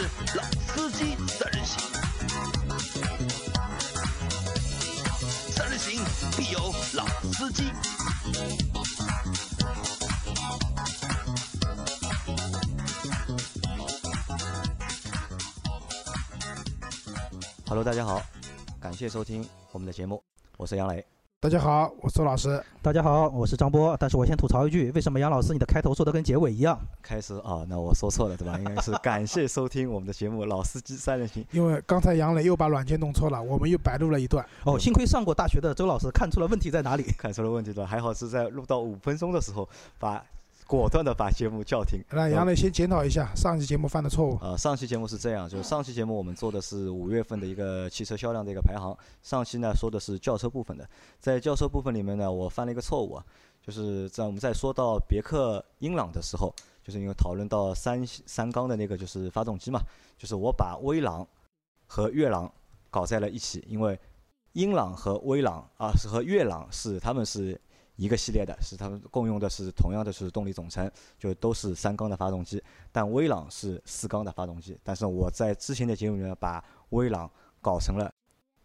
[0.00, 1.78] 是老司机三人行，
[5.50, 6.02] 三人行
[6.38, 7.64] 必有老司机。
[17.66, 18.22] Hello，大家好，
[18.80, 20.22] 感谢收听我们的节目，
[20.56, 21.04] 我是杨磊。
[21.42, 22.62] 大家好，我是周老师。
[22.82, 23.96] 大家好，我是张波。
[23.98, 26.78] 但是我先吐槽一句，为什么杨老师你的开头说的跟结尾一样？
[27.00, 28.58] 开始啊，那我说错了对吧？
[28.58, 31.42] 应该是感谢收听我们的节目《老司机三人行》。
[31.52, 34.44] 因为刚才杨磊又把软件弄错了，我们又白录了一段。
[34.64, 37.04] 哦， 幸亏上过大学的周老师看出了问题在哪里。
[37.16, 39.66] 看出了问题的，还好是在录到五分钟的时候
[39.98, 40.22] 把。
[40.70, 42.00] 果断的把节目叫停。
[42.10, 44.38] 那，杨磊先检讨一下上期节目犯的错误。
[44.40, 48.96] 呃，上期节目是这样，就是上期节目我们做的是五月份的一个汽车销量的一个排行。
[49.20, 50.88] 上期呢说的是轿车部分的，
[51.18, 53.24] 在轿车部分里面呢，我犯了一个错误啊，
[53.60, 56.54] 就是在我们在说到别克英朗的时候，
[56.84, 59.80] 就是因为讨论到三三缸的那个就是发动机嘛，
[60.16, 61.26] 就是我把威朗
[61.88, 62.48] 和悦朗
[62.90, 63.98] 搞在了一起，因为
[64.52, 67.60] 英朗和威朗啊是和悦朗是他们是。
[68.00, 74.74] 一个系列的是他们共用的是同样的是动力总成，就都是三缸的发动机，但威朗是四缸的发动机。
[74.82, 78.10] 但是我在之前的节目里面把威朗搞成了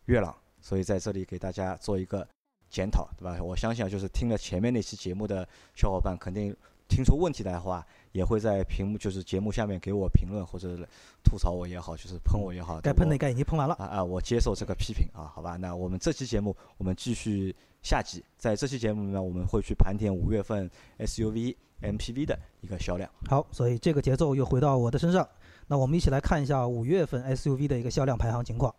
[0.05, 2.25] 悦朗，所以在这里给大家做一个
[2.69, 3.37] 检讨，对吧？
[3.43, 6.55] 我相信啊，就是听了前面那期节目的小伙伴，肯定
[6.87, 10.77] 听出问题来的话，也会在屏幕就是节目下面给我评论或者
[11.25, 12.79] 吐槽我也好，就是喷我也好。
[12.79, 14.01] 该喷的该已经喷完了啊啊！
[14.01, 15.57] 我接受这个批评啊，好吧？
[15.57, 17.53] 那我们这期节目我们继续。
[17.85, 23.07] 下集，在这期节目里面，我们会去盘点五月份 SUV、MPV 的一个销量。
[23.29, 25.29] 好，所以这个节奏又回到我的身上。
[25.67, 28.73] 那我们一起来看一下五月份 SUV 的一个销量排行情况。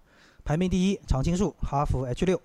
[0.45, 2.43] 排名第一，常青树哈弗 H 六，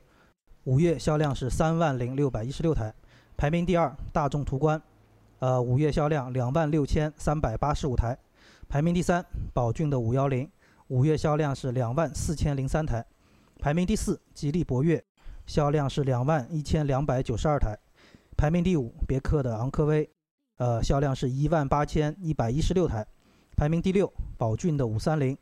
[0.66, 2.94] 五月销量是三万零六百一十六台。
[3.36, 4.80] 排名第二，大众途观，
[5.40, 8.16] 呃，五月销量两万六千三百八十五台。
[8.70, 10.48] 排名第三，宝骏的五幺零，
[10.90, 13.04] 五月销量是两万四千零三台。
[13.60, 15.04] 排名第四，吉利博越。
[15.52, 17.78] 销量是两万一千两百九十二台，
[18.38, 18.96] 排名第五。
[19.06, 20.10] 别克的昂科威，
[20.56, 23.06] 呃，销量是一万八千一百一十六台，
[23.58, 24.10] 排名第六。
[24.38, 25.38] 宝骏的五三零，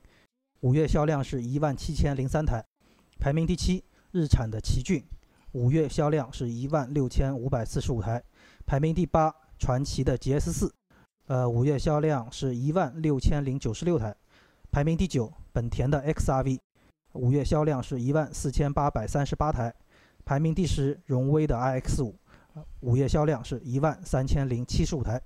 [0.62, 2.66] 五月销量是一万七千零三台，
[3.20, 3.84] 排名第七。
[4.10, 5.06] 日产的奇骏，
[5.52, 8.24] 五月销量是一万六千五百四十五台，
[8.66, 9.32] 排名第八。
[9.60, 10.74] 传祺的 GS 四，
[11.28, 14.16] 呃，五月销量是一万六千零九十六台，
[14.72, 15.32] 排名第九。
[15.54, 16.58] 本田的 XRV，
[17.14, 19.72] 五月销量是一万四千八百三十八台。
[20.30, 22.16] 排名第十，荣威的 iX 五，
[22.82, 25.20] 五月销量是一万三千零七十五台。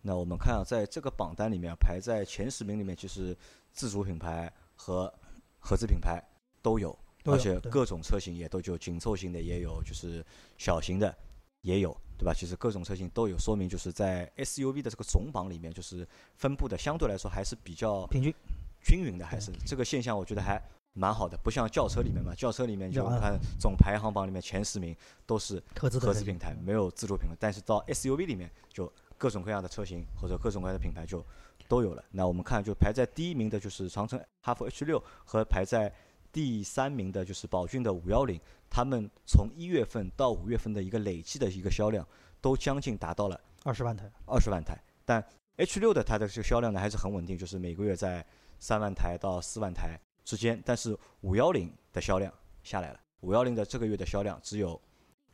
[0.00, 3.36] 那我们看啊，在这个榜单里面，排在前十名里面，就是
[3.72, 5.14] 自主品牌和
[5.60, 6.20] 合资品牌
[6.60, 10.26] 都有，而且各种车型也都就紧凑型的也有，就是
[10.58, 11.16] 小型的
[11.60, 12.34] 也有，对吧？
[12.34, 16.04] 其实各种车型都有，说明就是在 SUV 的这个总榜里面，就是
[16.34, 18.34] 分布的相对来说还是比较平均、
[18.82, 20.60] 均匀的，还是这个现象，我觉得还。
[20.94, 24.94] 蛮好的，不像轿车里面嘛，轿车里面就看总排行榜里面前十名
[25.24, 27.36] 都是合资合资品牌，没有自主品牌。
[27.40, 31.24] 但是到 SUV 里面，就各种各样的车型或者各种各样的品牌就
[31.66, 32.04] 都有了。
[32.10, 35.90] 那我们看，就排在第一名的就是长城哈弗 H 六和排在
[36.30, 38.38] 第三名的就是宝骏的五幺零，
[38.68, 42.06] 他们从一月份到五月份的一个累计的一个销量
[42.40, 44.78] 都将近达到了二十万台，二十万台。
[45.06, 45.24] 但
[45.56, 48.24] H 六的它的这个销量呢还是很稳定，就是每个月在
[48.58, 49.98] 三万台到四万台。
[50.24, 53.00] 之间，但是五幺零的销量下来了。
[53.20, 54.80] 五幺零的这个月的销量只有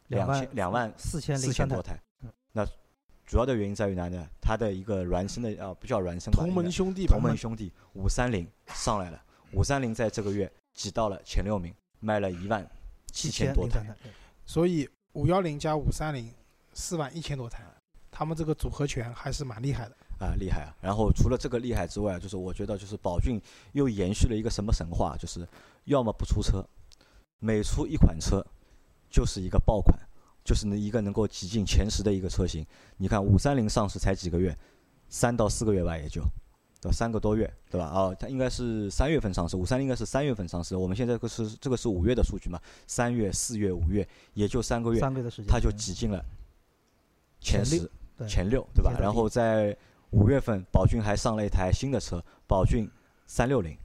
[0.09, 1.99] 两千两万四千四千多台。
[2.53, 2.67] 那
[3.27, 4.27] 主要的原因在于哪呢？
[4.41, 6.43] 它的一个孪生的啊，不叫孪生吧？
[6.43, 7.07] 同门兄弟。
[7.07, 9.23] 同门兄弟五三零上来了。
[9.53, 12.67] 五三零在这个月挤到了前六名，卖了一万
[13.13, 13.95] 七千多台。
[14.45, 16.33] 所以五幺零加五三零
[16.73, 17.65] 四万一千多台，
[18.11, 19.97] 他们这个组合拳还是蛮厉害的。
[20.19, 20.75] 啊，厉害啊！
[20.81, 23.41] 然后除了这个厉害之外，就是我觉得就是宝骏
[23.73, 25.47] 又延续了一个什么神话，就是
[25.85, 26.65] 要么不出车，
[27.39, 28.45] 每出一款车
[29.09, 29.97] 就是一个爆款，
[30.45, 32.67] 就是那一个能够挤进前十的一个车型。
[32.97, 34.57] 你看五三零上市才几个月，
[35.09, 36.21] 三到四个月吧，也就
[36.81, 37.91] 到三个多月，对吧？
[37.95, 40.75] 哦，它应该是三月份上市，五三零应该是三月份上市。
[40.75, 42.61] 我们现在这个是这个是五月的数据嘛？
[42.87, 46.25] 三月、四月、五月，也就三个月，三个月的时间，它就挤进了
[47.41, 47.89] 前十、
[48.29, 48.97] 前六，对吧？
[48.99, 49.77] 然后在
[50.11, 52.91] 五月份，宝骏还上了一台新的车，宝骏
[53.27, 53.77] 三六零，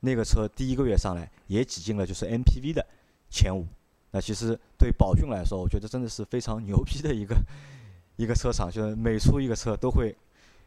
[0.00, 2.84] 那个车第一个月上来也挤进了就是 MPV 的
[3.30, 3.66] 前五。
[4.10, 7.36] 那其实对宝骏来说，我觉得真的是非常牛逼的一个
[8.16, 10.16] 一个车厂，就是每出一个车都会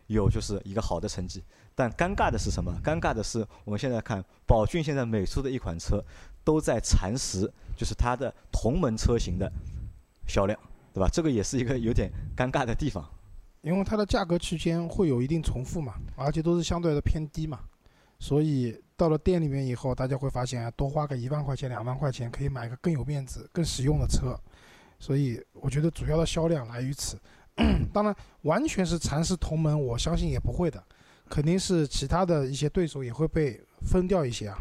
[0.08, 1.44] 有就是一个好的成绩。
[1.76, 2.74] 但尴尬的是什么？
[2.84, 6.04] 尴尬的是我们现在看宝骏现在每出的一款车
[6.44, 9.52] 都在蚕食，就是它的同门车型的
[10.28, 10.60] 销量，
[10.94, 11.10] 对吧？
[11.12, 13.10] 这个也是一个有点尴尬的地方。
[13.62, 17.60] 因为它的价格区间会有一定重复嘛，而且都是相对的偏低嘛，
[18.20, 24.40] 所以到了店里面以后，大家会发现啊，多花个一万块钱、两万块钱可以买个更有面子、更实用的车，
[25.00, 27.20] 所以我觉得主要的销量来于此。
[27.92, 30.82] 当然，完全是蚕食同门，我相信也不会的，
[31.30, 34.58] 肯定是其他的一些对手也会被分掉一些啊。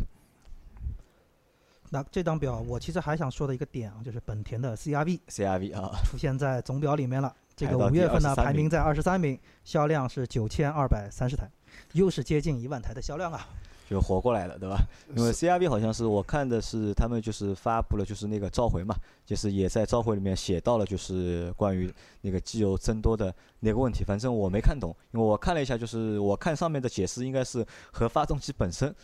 [1.90, 7.32] 那这张表我其实还想说的一个点啊，就是本田的 CRV CRV 啊，出现在总表里面了。
[7.58, 11.50] 这个五月份呢，排名在二十三名，销量是九千二百三十台，
[11.92, 13.48] 又是接近一万台的销量啊。
[13.90, 14.78] 就活过来了，对吧？
[15.16, 18.94] 因为 CRV 好像是我看的是他们就是发布了就是那个召回嘛，
[19.24, 28.94] 就是也在召回里面写到了就是关于那个机油增多的那个问题，反正我没看懂，因为我看了一下，就是我看上面的解释应该是和发动机本身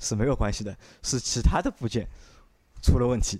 [0.00, 2.08] 是没有关系的，是其他的部件
[2.82, 3.38] 出了问题，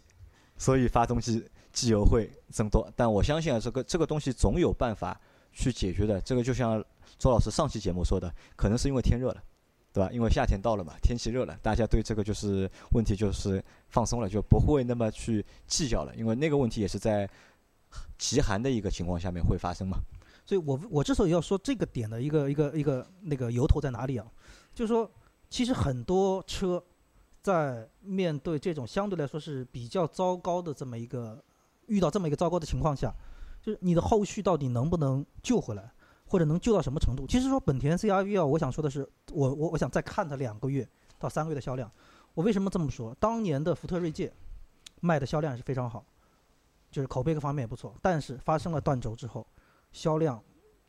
[0.58, 1.42] 所以发动机
[1.72, 2.88] 机油会增多。
[2.94, 5.20] 但我相信啊，这个这个东西总有办法
[5.52, 6.20] 去解决的。
[6.20, 6.84] 这个就像
[7.18, 9.42] 周老师上期节目说的，可能是因为天热了。
[9.94, 10.08] 对吧？
[10.10, 16.16] 因为夏天到了嘛，天气热了，大家对这个就是问题就是放松了，就不会那么去计较了。
[16.16, 17.28] 因为那个问题也是在
[18.16, 19.98] 极寒的一个情况下面会发生嘛。
[20.46, 24.26] 所以我我之所以要说这个点的一个一个一个那个由头在哪里啊，
[24.74, 25.10] 就是说，
[25.50, 26.82] 其实很多车
[27.42, 31.44] 在面对这种相对来说是比较糟糕的这么一个
[31.92, 33.14] 遇到这么一个糟糕的情况下，
[33.60, 35.92] 就是你的后续到底能不能救回来，
[36.26, 37.26] 或者能救到什么程度？
[37.26, 41.90] 其实说本田 CRV 啊，我想说的是，我我我想再看它两个月到三个月的销量。
[42.34, 43.14] 我为什么这么说？
[43.20, 44.32] 当年的福特锐界
[45.00, 46.02] 卖的销量是非常好，
[46.90, 49.46] 就是口碑各方面也不错，但是发生了断轴之后，
[49.92, 50.42] 销量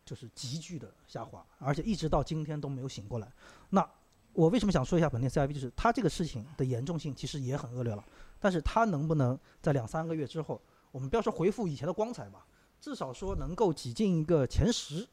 [0.05, 3.29] 就是急剧的下滑，而且一直到今天都没有醒过来。
[3.69, 3.85] 那
[4.31, 5.53] 我为什么想说一下本田 CRV？
[5.53, 8.03] 就是它这个事情的严重性其实也很恶劣了，
[8.39, 10.61] 但是它能不能在两三个月之后，
[10.93, 12.45] 我们不要说回复以前的光彩吧，
[12.79, 15.07] 至少说能够挤进一个前十，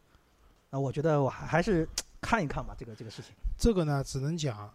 [0.69, 1.89] 那我觉得我还还是
[2.21, 3.33] 看一看吧，这个这个事情。
[3.59, 4.71] 这个呢，只能讲，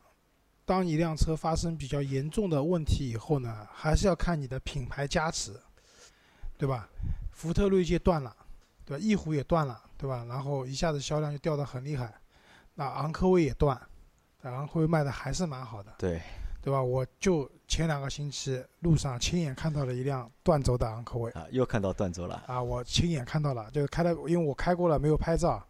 [0.65, 5.53] 当一辆车发生比较严重的问题以后呢，还是要看你的品牌加持，
[6.57, 6.89] 对吧？
[7.31, 8.35] 福特锐界断了，
[8.83, 9.03] 对吧？
[9.03, 10.25] 翼虎也断了，对吧？
[10.27, 12.11] 然后一下子销量就掉得很厉害，
[12.73, 13.79] 那昂科威也断，
[14.41, 16.19] 但昂科威卖的还是蛮好的，对，
[16.65, 16.81] 对吧？
[16.81, 22.43] 我就前两个星期路上亲眼看到了一辆断轴的昂科威，啊，又看到断轴了。
[22.47, 25.63] 啊，我亲眼看到了，就是开了，因为我开过了，没有拍照，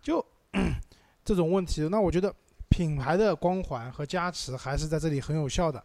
[0.00, 0.24] 就
[1.24, 2.32] 这种问题，那我觉得
[2.68, 5.82] 品牌的光环和加持还是在这里很有效的。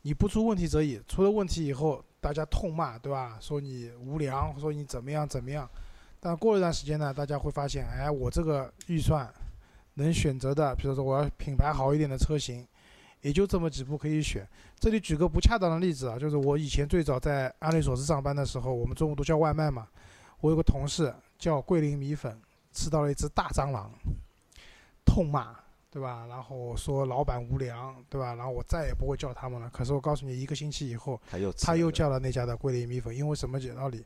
[0.00, 3.36] 你不出问题则已，出了问题以后，大家痛骂，对吧？
[3.38, 5.68] 说你无良，说你怎么样怎么样。
[6.20, 9.30] 但过了一段时间呢，大家会发现，哎，我这个预算
[9.92, 12.66] 能选择的，比如说我要品牌好一点的车型，
[13.24, 14.46] 也就这么几步可以选。
[14.78, 19.88] 这里举个不恰当的例子啊，就是我以前最早在安利索斯上班的时候，我们中午都叫外卖嘛。
[20.40, 22.38] 我有个同事叫桂林米粉，
[22.70, 23.90] 吃到了一只大蟑螂，
[25.06, 25.56] 痛骂，
[25.90, 26.26] 对吧？
[26.26, 28.34] 然后说老板无良，对吧？
[28.34, 29.70] 然后我再也不会叫他们了。
[29.70, 34.04] 可是我告诉你，一个星期以后，他又他又叫了那家的桂林米粉，因为什么道理？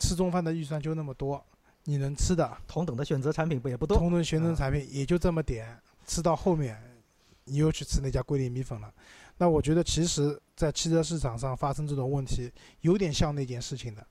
[0.00, 1.40] 吃中饭的预算就那么多，
[1.84, 3.96] 你能吃的同等的选择产品不也不多？
[3.96, 6.76] 同等学生啊产品也就这么点，吃到后面，
[7.50, 8.92] 你又去吃那家桂林米粉了。
[9.36, 12.52] 那我觉得，其实，在汽车市场上发生这种问题，
[12.82, 14.06] 有点像那件事情的，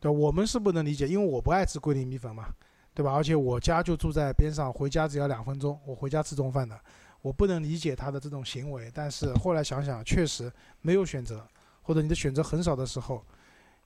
[0.00, 2.52] 对我们是不能理解，因为我不爱吃桂林米粉嘛，
[2.92, 3.12] 对吧？
[3.12, 6.78] 而且我家就住在边上，回家只要两分钟，我回家吃中饭的，
[7.22, 8.90] 我不能理解他的这种行为。
[8.92, 11.46] 但是后来想想，确实没有选择，
[11.82, 13.24] 或者你的选择很少的时候，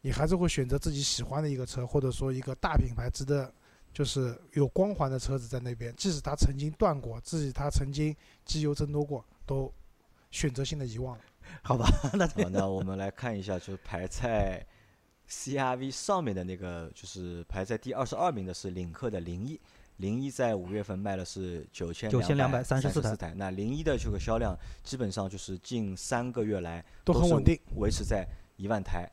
[0.01, 3.53] 你还是会选择自己喜欢的一个车，或者说一个大品牌值得
[3.99, 8.15] 就是有光环的车子在那边，即使它曾经断过，即使它曾经
[8.45, 9.75] 机油增多过，都
[10.31, 11.25] 选择性的遗忘了。
[11.65, 14.65] 好吧，那这 好，那我们来看一下，就是排在
[15.29, 19.61] CRV 上面的那个，就是排在第二十二名的是领克的零一，
[19.97, 28.25] 零一在五月份卖的是九千两百三十四台台，那零一的这个销量基本上就是近三个月来都很稳定，维持在
[28.59, 29.11] 一万台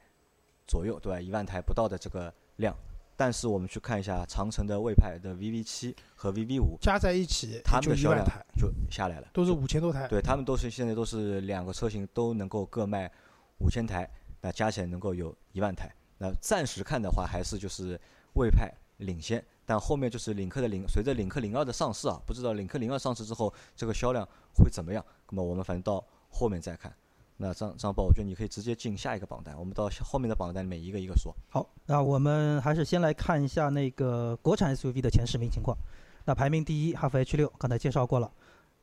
[0.67, 1.19] 左右，对吧？
[1.19, 2.77] 一万台不到的这个量。
[3.17, 8.25] 但是我们去看一下长城的魏派的 VV 七和 VV 五，加在一起他们的销量
[8.57, 10.07] 就下来了，都是五千多台。
[10.07, 13.11] 对他们都是现在都是两个车型都能够各卖
[13.59, 14.09] 五千台，
[14.41, 15.93] 那加起来能够有一万台。
[16.17, 17.99] 那暂时看的话，还是就是
[18.33, 25.05] 魏派领先，但后面就是领克的零，随着领克零二的上市啊，不知道领克零二上市之后这个销量会怎么样。
[25.29, 26.93] 那么我们反正到后面再看。
[27.37, 31.35] 那张张宝，我觉得你可以直接进下一个榜单，我们到后面的榜单里面一个一个说。
[31.49, 35.77] 好，那我们还是先来看一下那个国产 SUV 的前十名情况。
[36.25, 38.31] 那排名第一，哈弗 H 六，刚才介绍过了。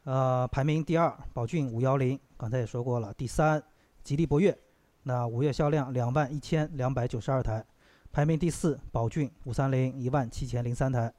[0.04, 3.14] 呃，排名第二，宝骏五幺零，刚才也说过了。
[3.14, 3.62] 第三，
[4.04, 4.56] 吉利博越，
[5.04, 7.64] 那五月销量两万一千两百九十二台。
[8.12, 11.10] 排名第四宝骏五三零一万七千零三台，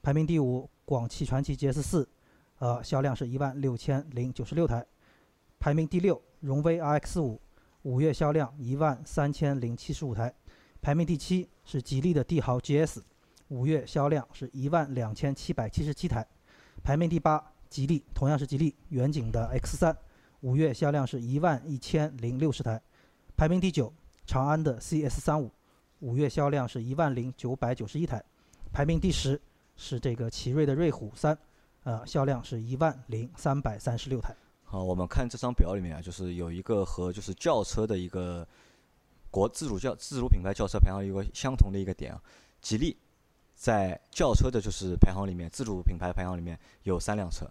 [0.00, 2.08] 排名第五广汽传祺 GS 四，
[2.58, 4.86] 呃销量是一万六千零九十六台，
[5.58, 7.40] 排名第六荣威 RX 五，
[7.82, 10.32] 五月销量一万三千零七十五台，
[10.80, 13.00] 排名第七是吉利的帝豪 GS，
[13.48, 16.26] 五月销量是一万两千七百七十七台，
[16.82, 19.96] 排名第八吉利同样是吉利远景的 X 三，
[20.40, 22.80] 五月销量是一万一千零六十台，
[23.36, 23.92] 排名第九
[24.24, 25.50] 长安的 CS 三五。
[26.00, 28.22] 五月销量是一万零九百九十一台，
[28.70, 29.40] 排名第十
[29.76, 31.36] 是这个奇瑞的瑞虎三，
[31.84, 34.36] 呃，销量是一万零三百三十六台。
[34.68, 38.46] 好，我们看这张表里面啊，就是有一个和就是轿车的一个
[39.30, 42.20] 国自主轿自主品牌轿车排行一个相同的一个点啊，
[42.60, 42.96] 吉利
[43.54, 47.48] 在轿车的就是排行里面，自主品牌排行里面有三辆车，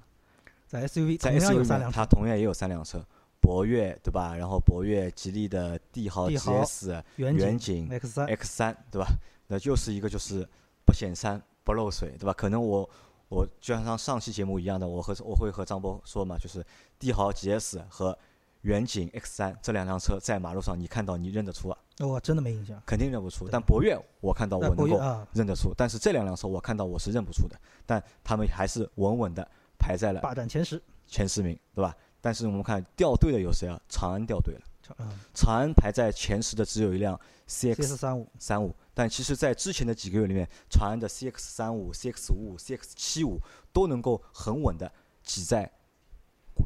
[0.68, 3.02] 在 SUV 在 SUV 三辆它，同样也有三辆车，
[3.40, 4.36] 博越对吧？
[4.36, 9.08] 然后博越、吉利的帝豪 GS、远远景景 X 三，X 三，对吧？
[9.48, 10.48] 那就是一个就是
[10.86, 12.34] 不显山不漏水，对吧？
[12.34, 12.90] 可能我
[13.30, 16.66] 我就像上上期节目一样的，我和我会和张波说嘛，就是
[17.00, 18.18] 帝豪 GS 和
[18.62, 22.82] 远景 X 三这两辆车在马路上你看到你认得出啊，我真的没印象。
[22.86, 23.48] 肯定认不出。
[23.50, 27.56] 但博越我看到我能够啊，认得出，但是这两辆车我看到我是认不出的，
[27.86, 30.82] 但他们还是稳稳的排在了霸占前十。
[31.08, 31.96] 前十名，对吧？
[32.20, 33.80] 但是我们看掉队的有谁啊？
[33.88, 34.62] 长安掉队了，
[34.98, 43.40] 嗯长安排在前十的只有一辆 CX，CS 三五，三五，但其实，在之前的几个月里面，长安的 CX 三五、CX 五五、CX 七五
[43.72, 44.92] 都能够很稳的
[45.24, 45.72] 挤在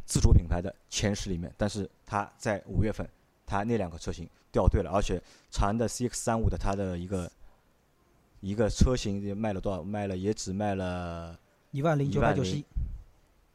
[0.05, 3.07] 自主品牌的前十里面，但是它在五月份，
[3.45, 5.21] 它那两个车型掉队了，而且
[5.51, 7.31] 长安的 CX 三五的它的一个
[8.39, 9.83] 一个车型也卖了多少？
[9.83, 11.38] 卖了也只卖了
[11.71, 12.65] 一万零九百九十一。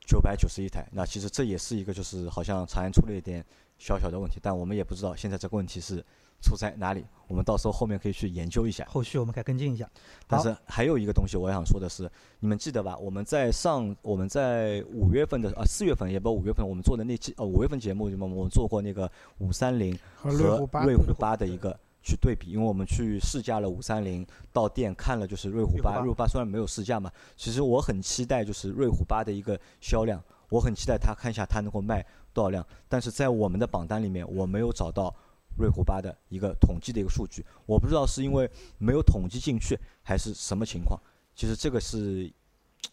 [0.06, 0.86] 九百九十一台。
[0.92, 3.42] 那其实这也是一个就是好像长安出了一点
[3.84, 6.02] 小小的问题，但我们也不知道现在这个问题是
[6.40, 8.82] 出在哪里，我们到时候后面可以去研究一下。
[8.88, 9.86] 后续我们可以跟进一下。
[10.26, 12.10] 但是还有一个东西我想说的是，
[12.40, 12.96] 你们记得吧？
[12.96, 20.48] 我们在上我们在五月份的啊四月份也不五月份我们做的那期呃五月份节目里面我们做过那个五三零和瑞
[20.96, 35.14] 虎八，的一个去对比，因为我们去试驾了五三零，到店看了就是瑞虎八瑞虎八虽然没有试驾嘛，其实我很期待就是瑞虎八的一个销量，我很期待它看一下它能够卖多少辆，但是在我们的榜单里面我没有找到
[35.56, 41.00] 瑞虎八的一个统计的一个数据，我不知道是因为没有统计进去还是什么情况，
[41.34, 42.30] 其实这个是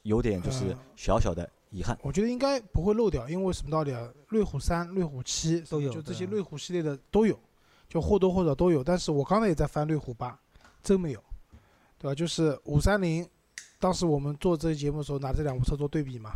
[0.04, 1.98] 有点就是呃小小的遗憾。
[2.04, 4.08] 我觉得应该不会漏掉，因为什么道理啊？
[4.28, 7.38] 瑞虎三、瑞虎七都有就这些瑞虎系列的都有，
[7.90, 8.84] 就或多或少都有。
[8.84, 10.40] 但是我刚才也在翻瑞虎八，
[10.84, 11.24] 真没有，
[11.98, 12.14] 对吧？
[12.14, 13.28] 就是五三零，
[13.80, 16.34] 当时我们做这期节目的时候拿这两部车做对比嘛，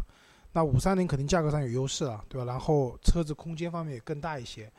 [0.56, 2.46] 那五三零肯定价格上有优势了，对吧？
[2.46, 4.72] 然后车子空间方面也更大一些，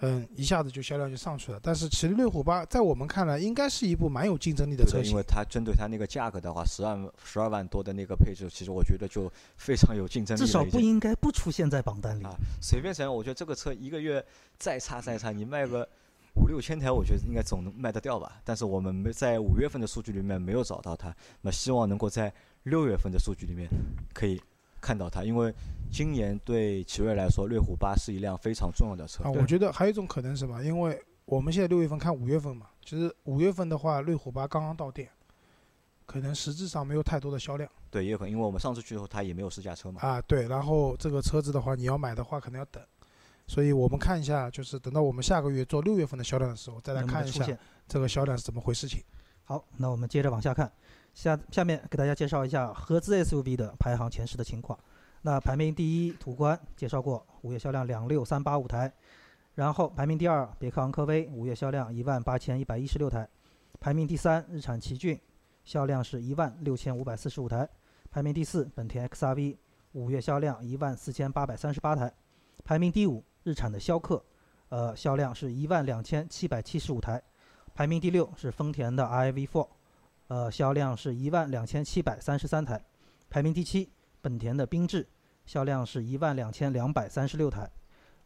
[0.00, 1.60] 嗯，一下子就销量就上去了。
[1.62, 10.40] 但是其实瑞虎八在我们看来应该是一部蛮有竞争力的车型因为，它针对它那个价格的话，十二十二万多的那个配置，其实我觉得就非常有竞争力。
[10.40, 12.34] 至少不应该不出现在榜单里啊。
[12.62, 14.24] 随便想，我觉得这个车一个月
[14.58, 15.86] 再差再差，你卖个
[16.36, 18.40] 五六千台，我觉得应该总能卖得掉吧。
[18.44, 22.32] 但是我们没在五月份的数据里面没有找到它，那希望能够在
[22.62, 23.68] 六月份的数据里面
[24.14, 24.40] 可以
[24.88, 25.54] 看到它，因为
[25.90, 29.22] 今年对奇瑞来说，瑞虎八是一辆非常重要的车。
[29.22, 30.64] 啊，我觉得还有一种可能是什么？
[30.64, 35.10] 因为我们现在六月份看五月份嘛，其实五月份的话，瑞虎八刚刚到店，
[36.06, 40.00] 可能实质上没有太多的销量对，也有可能，因为我们上次去的时候，它也没有试驾车嘛。
[40.00, 40.22] 啊。
[40.22, 42.82] 对，然后这个车子的话，你要买的话，可能要等。
[43.46, 47.46] 所以我们看一下，就是等到我们下个月做六月份的销量的时候，再来看一下？
[47.86, 49.04] 这个销量是怎么回事情。
[49.44, 50.72] 好，那我们接着往下看，
[51.18, 54.78] 下下面给大家介绍一下合资 SUV 的排行前十的情况。
[55.22, 58.92] 那排名第一，途观介绍过，五月销量两六三八五台。
[59.56, 63.28] 然后排名第二，别克昂科威，五月销量一万八千一百一十六台。
[63.80, 65.20] 排名第三，日产奇骏，
[65.64, 67.68] 销量是一万六千五百四十五台。
[68.12, 69.56] 排名第四，本田 XRV，
[69.94, 72.14] 五月销量一万四千八百三十八台。
[72.64, 74.24] 排名第五，日产的逍客，
[74.68, 77.20] 呃，销量是一万两千七百七十五台。
[77.74, 79.66] 排名第六是丰田的 RAV4，
[80.28, 82.82] 呃，销量是一万两千七百三十三台。
[83.28, 85.06] 排名第七，本田的缤智，
[85.44, 87.68] 销量是一万两千两百三十六台。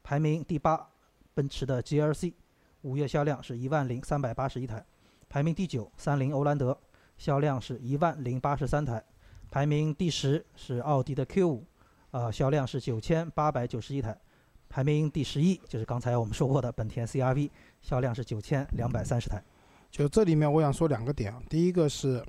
[0.03, 0.89] 排名第八，
[1.35, 2.35] 奔驰的 GLC，
[2.83, 4.85] 五月销量是一万零三百八十一台。
[5.29, 6.77] 排名第九，三菱欧蓝德，
[7.17, 9.03] 销量是一万零八十三台。
[9.51, 11.63] 排名第十是奥迪的 Q5，
[12.11, 14.19] 呃，销量是九千八百九十一台。
[14.69, 19.43] 排名第十一就是刚才我们说过的本田 CRV，销量是九千两百三十台。
[19.93, 22.25] 就这里面我想说两个点啊，第一个是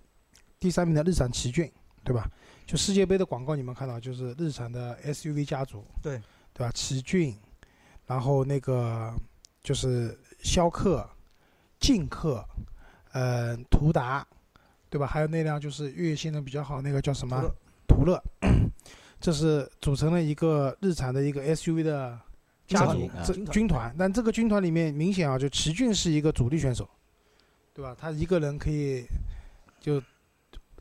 [0.60, 1.72] 第三名的日产奇骏，
[2.04, 2.30] 对吧？
[2.68, 6.22] 就世界杯的广告你们看到，就是日产的 SUV 家族，对
[6.54, 6.72] 对吧？
[6.74, 7.36] 奇骏，
[8.06, 9.14] 然后那个
[9.64, 11.10] 就是逍客、
[11.80, 12.46] 劲客，
[13.14, 14.28] 呃，途达，
[14.90, 15.08] 对吧？
[15.08, 17.50] 还有那辆就是越野性能比较好那个叫什么
[17.88, 18.22] 途乐？
[19.22, 22.20] 这是组成了一个日产的一个 SUV 的
[22.68, 23.96] 家族军团啊这军团。
[23.98, 26.90] 但这个军团里面明显啊，就奇骏是一个主力选手，
[27.74, 27.96] 对吧？
[28.00, 29.06] 他一个人可以
[29.80, 30.02] 就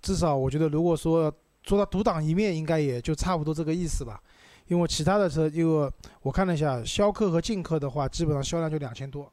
[0.01, 1.33] 至少我觉得，如果说
[1.63, 4.23] 说他独当一面，应该也就差不多这个意思吧。
[4.69, 9.31] 因为其他的车，因为我看了一下，逍客和劲客的话，基本上销量就两千多。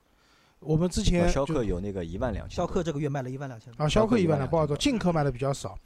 [0.60, 5.78] 我们之前逍客有那个一万两千，逍客这个月卖了一万两千多，啊，逍客一一万万两不好做，劲客卖的比较少，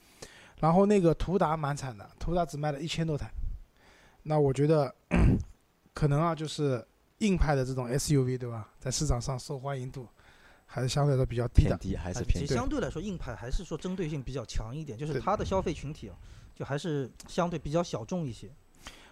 [0.59, 3.29] 然后那个途达蛮惨的，途达只卖了一千多台。
[4.23, 4.93] 那我觉得
[5.93, 6.83] 可能啊，就是
[7.19, 10.07] 硬派的这种 SUV 对吧，在市场上受欢迎度
[10.73, 11.77] 还是相对来说比较低的。
[11.77, 12.55] 偏低还是哎偏低其实。
[12.55, 16.15] 相对来说，硬派还是说针对性比较强一点，就是它的消费群体啊，
[16.55, 18.49] 就还是相对比较小众一些。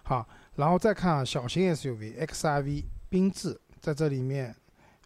[0.02, 0.26] 好，
[0.56, 4.52] 然后再看啊，小型 SUV XRV 缤智在这里面，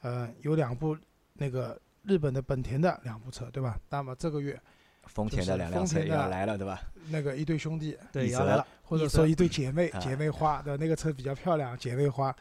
[0.00, 0.96] 呃，有两部
[1.34, 3.78] 那个日本的本田的两部车对吧？
[3.90, 4.58] 那么这个月
[5.04, 6.80] 丰田的两辆车也要来了，对吧？
[7.10, 10.78] 那个一对兄弟 对，要来了，或者说一对姐妹，啊姐妹花对吧？
[10.82, 12.34] 那个车比较漂亮，姐妹花，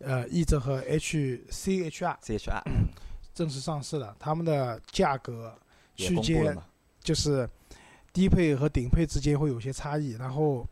[0.00, 2.62] 呃，奕泽和 HCHR CHR
[3.34, 5.52] 正式上市了，他们的价格
[5.96, 6.56] 区间？
[7.02, 7.46] 就是
[8.12, 10.66] 低配和顶配之间会有些差异，然后，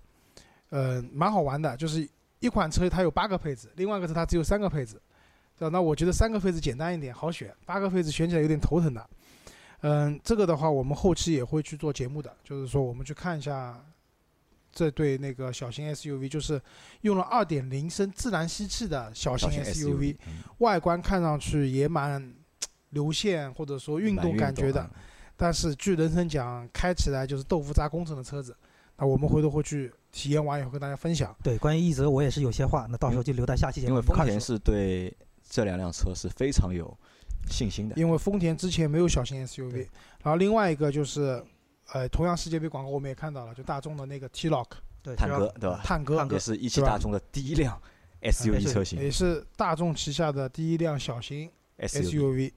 [0.71, 2.09] 呃，蛮好玩的，就是
[2.41, 4.95] 一款车它有八个配置，另外一个车它只有三个配置，
[5.59, 5.71] 对吧？
[5.71, 9.11] 那我觉得三个配置简单一点，好选，八个配置选起来有点头疼的。
[9.81, 13.79] 嗯，这个的话我们后期也会去做节目的，就是说我们去看一下
[14.73, 16.59] 这对那个小型 SUV，就是
[17.03, 22.33] 用了2.0升自然吸气的小型小型 SUV，嗯外观看上去也蛮
[22.93, 24.81] 流线或者说运动感觉的。
[24.81, 24.91] 啊
[25.35, 28.57] 但是据人生讲，开起来就是豆腐渣工程的车子。
[28.97, 31.35] 那我们回头会去体验完以后跟大家分享。
[31.43, 34.03] 对，关于一泽我也是有些话，那到时候就留在下期节目因为。
[34.03, 35.13] 丰田是对
[35.49, 36.97] 这两辆车是非常有
[37.49, 37.97] 信心的。
[37.97, 39.89] 因为丰田之前没有小型 SUV，
[40.23, 41.43] 然后另外一个就是，
[41.93, 44.69] 呃，同样世界杯广告我们也看到了，就大众的那个 T-Roc
[45.03, 45.81] 对，探戈对吧？
[45.83, 47.81] 探戈探戈也是一汽大众的第一辆
[48.21, 52.53] SUV 车型也是大众旗下的第一辆小型 SUV，SUV。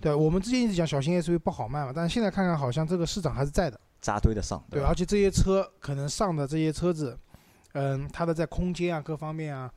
[0.00, 3.78] 对，我们之前一直讲小型 SUV 不好卖嘛，但是现在看看好像这个市场还是在的。
[4.00, 4.94] 扎堆的上，对，吧而？
[4.94, 7.18] 且这些车可能上的这些车子，
[7.74, 9.70] 嗯，它的在空间啊各方面啊，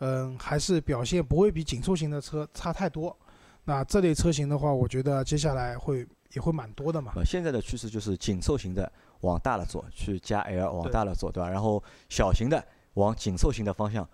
[0.00, 3.16] 嗯，还是表现不会比紧凑型的车差太多。
[3.64, 7.12] 那这类车型的话，我觉得接下来会也会蛮多的嘛。
[7.16, 11.48] 呃，现在的趋势就是紧凑型的往大了做，去加 L 往大了做，对吧？
[11.48, 12.62] 然后小型的
[12.94, 14.06] 往紧凑型的方向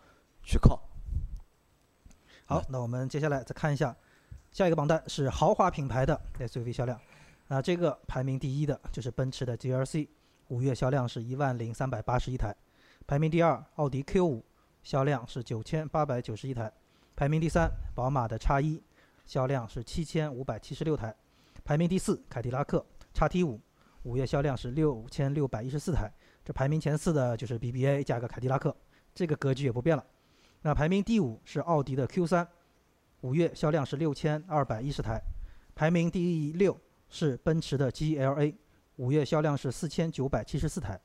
[0.44, 0.80] 去靠。
[2.44, 3.96] 好，那我们接下来再看一下
[4.58, 7.00] 下一个榜单是豪华品牌的 SUV 销量。
[7.46, 10.08] 那这个排名第一的就是奔驰的 GLC，
[10.48, 12.52] 五月销量是一万零三百八十一台。
[13.06, 14.44] 排名第二，奥迪 Q 五
[14.82, 16.72] 销量是九千八百九十一台。
[17.14, 18.82] 排名第三，宝马的 X 一
[19.24, 21.14] 销量是七千五百七十六台。
[21.64, 23.60] 排名第四，凯迪拉克 XT 五
[24.02, 26.12] 五月销量是六千六百一十四台。
[26.44, 28.76] 这排名前四的就是 BBA 加个凯迪拉克，
[29.14, 30.04] 这个格局也不变了。
[30.62, 32.48] 那排名第五是奥迪的 Q 三，
[33.22, 35.20] 五月销量是六千二百一十台。
[35.74, 36.78] 排名第六
[37.08, 38.54] 是奔驰的 GLA，
[38.96, 41.00] 五月销量是四千九百七十四台。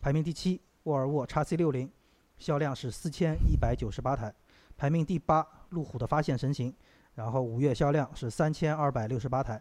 [0.00, 1.90] 排名第七，沃尔沃 XC 六零，
[2.38, 4.32] 销量是四千一百九十八台。
[4.76, 6.72] 排名第八，路虎的发现神行，
[7.14, 9.60] 然后五月销量是三千二百六十八台。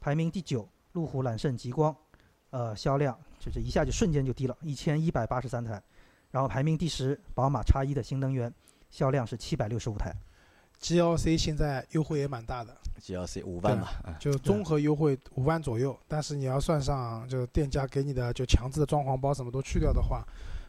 [0.00, 1.94] 排名第九，路虎揽胜极光，
[2.50, 5.82] 呃，销量就是一下就瞬间就低了，一千一百八十三台。
[6.30, 8.52] 然后排名第十，宝马 X 一的新能源，
[8.90, 10.14] 销量是七百六十五台。
[10.82, 20.22] GLC 现在优惠也蛮大的，GLC 五万嘛，啊，就综合优惠五万左右，但是你要算上就店家给你的就强制的装潢包什么都去掉的话，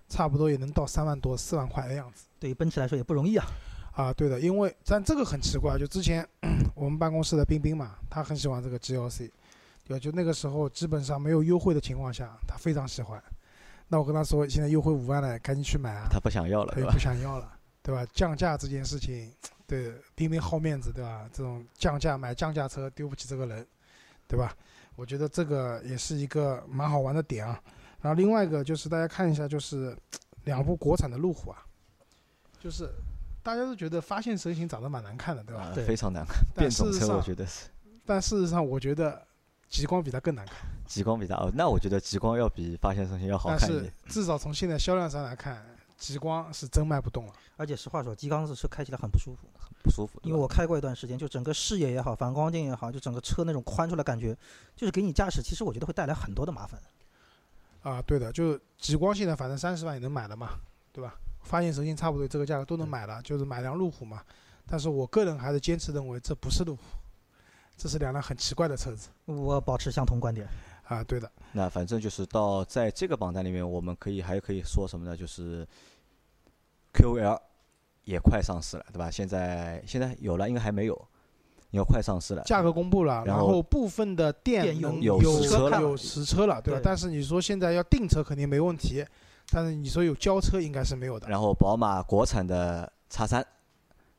[0.07, 2.25] 差不多也能到三万多四万块的样子。
[2.39, 3.45] 对于奔驰来说也不容易啊。
[3.93, 6.27] 啊，对的，因为但这个很奇怪，就之前
[6.75, 9.31] 我们办公室的冰冰嘛，他很喜欢这个 GLC，
[9.87, 9.99] 对吧？
[9.99, 13.21] 就那个时候基本上没有优惠的情况下，他非常喜欢。
[13.87, 16.99] 那我跟他说，现在优惠五万了，赶紧去买啊，他不想要了，对吧他又不？
[16.99, 17.49] 想要了，
[17.81, 18.05] 对吧？
[18.13, 19.31] 降价这件事情，
[19.67, 21.29] 对拼命好面子，对吧？
[21.33, 23.65] 这种降价买降价车丢不起这个人，
[24.27, 24.55] 对吧？
[24.95, 27.61] 我觉得这个也是一个蛮好玩的点啊。
[28.01, 29.97] 然后另外一个就是大家看一下，就是
[30.45, 31.65] 两部国产的路虎啊，
[32.59, 32.89] 就是
[33.41, 35.63] 大家都觉得发现神行长得蛮难看的，对吧？
[35.63, 36.37] 啊对非常难看。
[36.53, 37.67] 但变种车我事实上觉得是
[38.05, 39.25] 但事实上，我觉得
[39.67, 40.57] 极光比它更难看。
[40.85, 43.93] 极光比它，哦，那我觉得极光要比发现神行要好但是看一点。
[44.07, 45.65] 至少从现在销量上来看，
[45.97, 47.33] 极光是真卖不动了。
[47.57, 54.35] 而且实话说，极光是车开起来很不舒服，很不舒服，因为我开过一段时间，就整个视野也好，反光镜也好，就整个车那种宽出来感觉，
[54.75, 56.79] 就是给你驾驶，其实我觉得会带来很多的麻烦。
[57.81, 60.59] 啊，对的，就极光现在反正三十万也能买了嘛，
[60.91, 61.15] 对吧？
[61.43, 64.23] 发现神行差不多这个价格都能买了，就是买辆路虎嘛。
[64.67, 66.81] 但是我个人还是坚持认为这不是路虎，
[67.77, 70.47] 这是两辆很奇怪的车子我保持相同观点。
[70.87, 71.03] 啊。
[71.03, 75.15] 对的，那反正就是到在这个榜单里面，我们可以还可以说什么呢？
[75.15, 75.67] 就是
[76.93, 77.39] QL
[78.03, 79.09] 也快上市了，对吧？
[79.09, 80.95] 现在现在有了，应该还没有，
[81.71, 82.43] 应该快上市了。
[82.43, 86.83] 价格公布了，然然后后部分的店有有实车了有实车了，对吧对？
[86.83, 89.03] 但是你说现在要订车肯定没问题，
[89.49, 91.27] 但是你说有交车应该是没有的。
[91.27, 93.45] 然后宝马国产的叉三，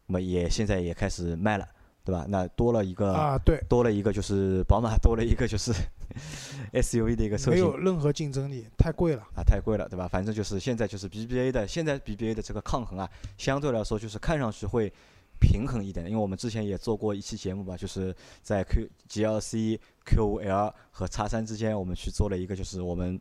[0.06, 1.66] 那么也现在也开始卖了，
[2.04, 2.26] 对吧？
[2.28, 5.72] 那多了一个，啊，对，多了一个就是宝马多了一个就是
[6.72, 9.22] SUV 的一个车型没有任何竞争力，太贵了。
[9.34, 10.08] 啊，太贵了，对吧？
[10.08, 14.92] 反正就是现在就是 BBA 的，现在 BBA 的这个抗衡啊，相对来说就是看上去会
[15.40, 23.20] 平衡一点，因为我们之前也做过一期节目吧，就是在 Q GLC、Q5L 和叉三之间，我们去做了一个就是我们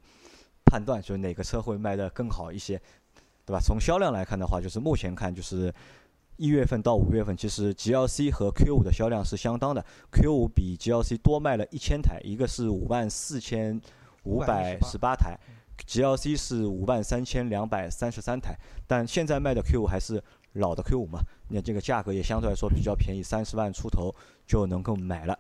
[0.66, 2.82] 判断，就是哪个车会卖得更好一些，
[3.46, 3.60] 对吧？
[3.60, 5.74] 从销量来看的话，就是目前看就是。
[6.38, 13.80] 一月份到五月份，其实 GLC 和 Q 五的销量是相当的，Q 五比 GLC 多卖了一千台，一个是五万四千
[14.24, 15.38] 五百十八台
[15.88, 20.22] ，GLC 是五万三千两百三十三台，但现在卖的 Q 五还是
[20.54, 21.20] 老的 Q 五嘛，
[21.50, 24.14] 那这个价格也相对来说比较便宜，三十万出头
[24.46, 25.38] 就能够买了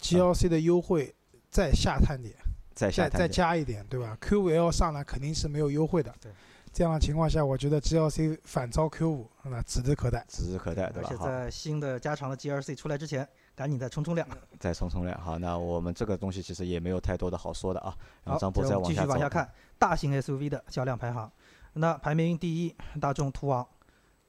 [0.00, 1.14] ，GLC 的优惠
[1.50, 2.34] 再下探点，
[2.74, 6.14] 再再再下探点加一点，对吧？Q 五 L 上来肯定是没有优惠的。
[6.20, 6.32] 对，
[6.74, 10.24] 这样的情况下，我觉得 GLC 反超 Q 五那指日可待。
[10.28, 11.08] 指日可待，对吧？
[11.08, 14.26] 好，而且在新的加长的 GLC 出来之前，赶紧再冲冲量。
[14.58, 21.30] 再冲冲量，好，那我们这个东西其实也没有太多的好说的啊，然后好，张波接着我们继再往下走，续往下看大型 SUV 的销量排行。
[21.74, 23.64] 那排名第一，大众途昂，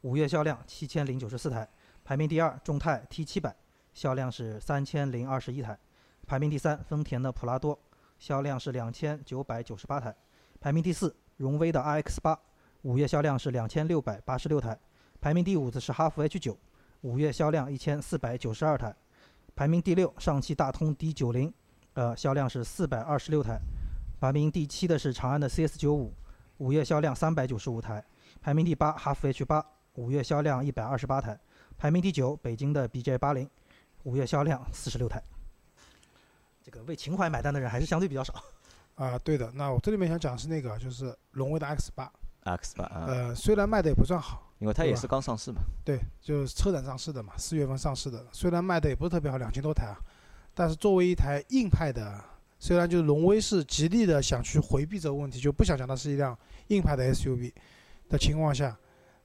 [0.01, 1.65] 五月销量七千零九十四台；
[2.03, 3.55] 排名第二，众泰 T 七百，
[3.95, 5.73] 销量是三千零二十一台；
[6.27, 7.79] 排名第三，丰田的普拉多，
[8.19, 10.12] 销量是两千九百九十八台；
[10.60, 12.39] 排名第四，荣威的 RX 八，
[12.84, 14.74] 五月销量是两千六百八十六台；
[15.19, 16.58] 排名第五的是哈弗 H 九，
[17.02, 18.91] 五月销量一千四百九十二台；
[19.56, 21.54] 排名第六，上汽大通 D 九零，
[21.93, 23.60] 呃，销量是四百二十六台。
[24.19, 26.13] 排名第七的是长安的 CS 九五，
[26.58, 28.02] 五月销量三百九十五台；
[28.41, 29.63] 排名第八哈弗 H 八，
[29.95, 31.36] 五月销量一百二十八台；
[31.78, 33.50] 排名第九北京的 BJ 八零，
[34.04, 35.21] 五月销量四十六台。
[36.63, 38.34] 这个为情怀买单的人还是相对比较少。
[38.95, 39.51] 啊，对的。
[39.53, 42.12] 那我这里面想讲是那个，就是荣威的 X 八
[42.43, 49.97] ，X 版啊，呃，虽然卖的也不算好，因为它也是刚上市嘛，对，就是车展上市的嘛，四月份上市的，虽然卖的也不是特别好，两千多台啊，
[50.53, 52.23] 但是作为一台硬派的，
[52.60, 57.51] 虽然就是荣威是极力的想去回避这个问题，就不想讲它是一辆硬派的 SUV
[58.08, 58.77] 的情况下，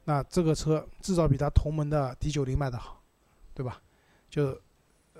[0.04, 3.00] 那这个车至少比它同门的 D 九零卖的好，
[3.54, 3.80] 对吧？
[4.28, 4.58] 就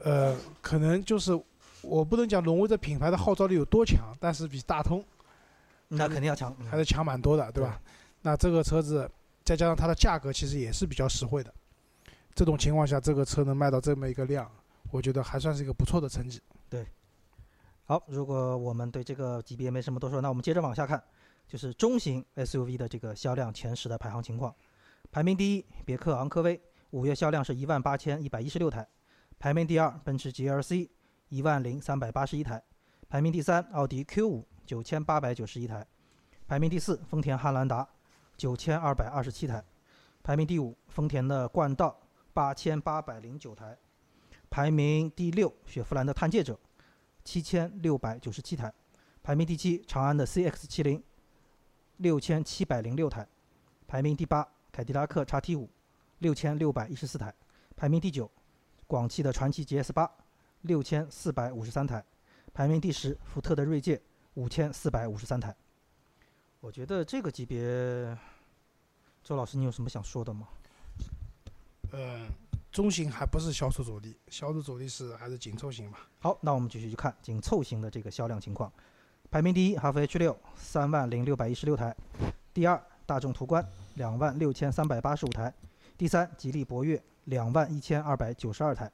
[0.03, 1.39] 呃，可能就是
[1.83, 5.05] 我不能讲荣威这品牌的号召力有多强，但是比大通
[5.89, 6.55] 那肯定要强。
[6.71, 7.81] 还是强蛮多的，对吧？
[8.23, 9.11] 那这个车子
[9.45, 11.53] 再加上它的价格，其实也是比较实惠的。
[12.35, 14.51] 这种情况下，这个车能卖到这么一个量，
[14.91, 16.41] 我觉得还算是一个不错的成绩。
[16.69, 16.87] 对
[17.87, 21.03] 好，如果我们对这个级别没什么多说，那我们接着往下看，
[21.49, 24.55] 就是中型 SUV 的这个销量前十的排行情况。
[25.11, 28.85] 排名第一，别克昂科威，五月销量是一万八千一百一十六台；
[29.41, 30.89] 排名第二，奔驰 GLC，
[31.31, 32.59] 一万零三百八十一台；
[33.09, 35.83] 排名第三，奥迪 Q 五，九千八百九十一台；
[36.47, 37.89] 排名第四，丰田汉兰达，
[38.37, 39.63] 九千二百二十七台；
[40.23, 41.99] 排名第五，丰田的冠道，
[42.35, 43.77] 八千八百零九台；
[44.51, 46.59] 排名第六，雪佛兰的探界者。
[47.23, 48.73] 七千六百九十七台，
[49.23, 51.01] 排名第七，长安的 CX 七零，
[51.99, 53.29] 六千七百零六台，
[53.87, 55.69] 排名第八，凯迪拉克 XT 五，
[56.19, 57.33] 六千六百一十四台，
[57.77, 58.29] 排名第九，
[58.87, 60.11] 广汽的传祺 GS 八，
[60.63, 62.05] 六千四百五十三台，
[62.53, 64.01] 排名第十，福特的锐界，
[64.35, 65.55] 五千四百五十三台。
[66.61, 68.17] 我觉得这个级别，
[69.25, 70.49] 周老师你有什么想说的吗？
[71.93, 72.27] 呃，
[72.71, 76.07] 中型还不是销售主力，销售主力是还是紧凑型吧。
[76.19, 78.71] 好，那我们继续去看紧凑型的这个销量情况。
[79.31, 81.93] 排名第一，哈弗 H 六三万零六百一十六台；
[82.53, 85.51] 第二，大众途观两万六千三百八十五台；
[85.97, 88.87] 第三，吉利博越两万一千二百九十二台；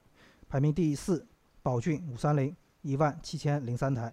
[0.49, 1.27] 排名第四，
[1.67, 4.09] 宝骏五三零一万七千零三台；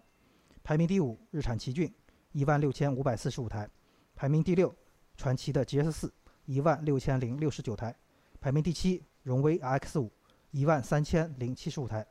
[0.63, 1.93] 排名第五，日产奇骏
[2.31, 3.67] 一万六千五百四十五台；
[4.15, 4.75] 排名第六，
[5.17, 6.11] 传祺的 GS 四
[6.45, 7.93] 一万六千零六十九台；
[8.41, 10.11] 排名第七，荣威 RX 五
[10.49, 12.03] 一万三千零七十五台。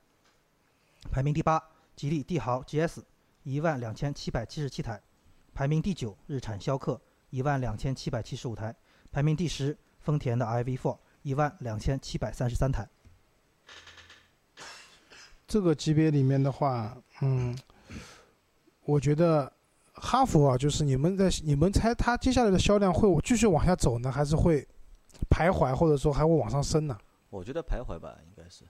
[1.11, 1.61] 排名第八，
[1.96, 3.02] 吉利帝豪 GS
[3.42, 4.96] 一万两千七百七十七台；
[5.52, 8.72] 排名第九，日产逍客一万两千七百七十五台；
[9.11, 12.88] 排名第十，丰田的 iV4 一万两千七百三十三台。
[15.53, 17.55] 这个级别里面的话，嗯，
[18.87, 19.53] 我觉得
[19.93, 24.67] 哈弗啊，就是你们在你们猜它接下来的销量会继续往下走呢，还是会
[25.29, 26.97] 徘徊，或者说还会往上升呢？
[27.29, 28.65] 我觉得徘徊吧，应该是，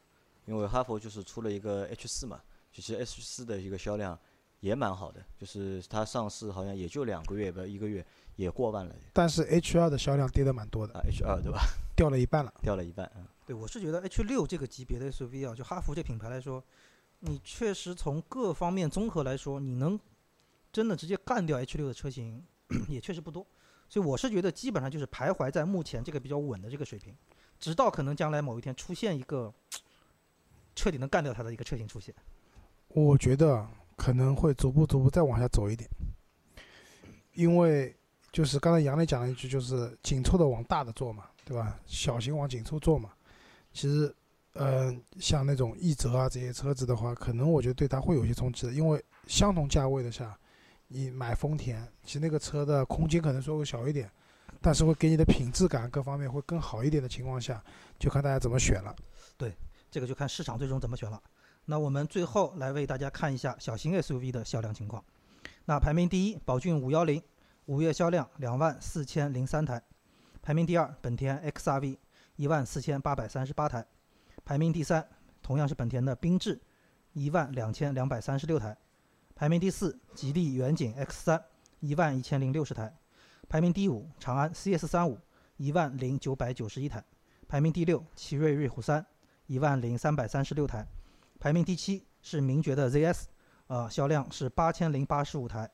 [0.44, 2.40] 因为哈弗就是出了一个 H 四嘛，
[2.72, 4.18] 其实 H 四的一个销量
[4.58, 11.60] 也蛮好的，就是它上市好像也就两个月吧，一个月也过万了但是 H 二的销量跌的蛮多的，啊，H 二对吧？
[11.94, 12.52] 掉了一半了。
[12.60, 16.62] 掉了一半，嗯，我是觉得 H 六这个级别的 SUV 啊，就哈弗这品牌来说，
[17.20, 19.98] 你确实从各方面综合来说，你能
[20.72, 22.44] 真的直接干掉 H 六的车型
[22.88, 23.46] 也确实不多。
[23.88, 27.14] 所以我是觉得基本上就是徘徊在目前这个比较稳的这个水平，
[27.58, 29.52] 直到可能将来某一天出现一个
[30.74, 32.14] 彻底能干掉它的一个车型出现。
[32.88, 35.88] 我觉得可能会逐步逐步再往下走一点，
[37.34, 37.94] 因为
[38.32, 41.78] 就是刚才杨磊讲了一句，就是紧凑的往大的做嘛，对吧？
[41.84, 43.12] 小型往紧凑做嘛。
[43.72, 44.14] 其实，
[44.52, 50.38] 呃，像那种奕泽啊这些车子的话，可能我觉得对它会有些冲击的，因为相同价位的下，
[50.88, 54.10] 你买丰田，其实那个车的空间可能稍微小一点，
[54.60, 57.62] 但是会给你的品质感各方面会更好一点的情况下，
[57.98, 58.94] 就看大家怎么选了。
[59.36, 59.56] 对
[59.90, 61.20] 这个就看市场最终怎么选了。
[61.64, 65.02] 那我们最后来为大家看一下小型 SUV 的销量情况。
[65.64, 67.22] 那排名第一，宝骏五幺零，
[67.66, 69.78] 五月销量两万四千零三台；
[70.42, 71.96] 排名第二，本田 XRV，
[72.36, 73.82] 一万四千八百三十八台；
[74.44, 75.08] 排名第三，
[75.42, 76.60] 同样是本田的缤智，
[77.12, 78.74] 一万两千两百三十六台；
[79.34, 81.44] 排名第四，吉利远景 X 三，
[81.80, 82.88] 一万一千零六十台；
[83.48, 85.18] 排名第五，长安 CS 三五，
[85.56, 87.00] 一万零九百九十一台；
[87.48, 89.04] 排名第六，奇瑞瑞虎三。
[89.46, 90.86] 一万零三百三十六台，
[91.38, 93.24] 排名第七是名爵的 ZS，
[93.66, 95.68] 呃，销量是八千零八十五台，